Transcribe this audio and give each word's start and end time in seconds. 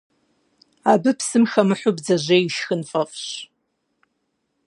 Абы 0.91 1.11
псым 1.17 1.45
хэмыхьэу 1.51 1.95
бдзэжьей 1.95 2.43
ишхын 2.49 2.81
фӀэфӀщ. 2.89 3.25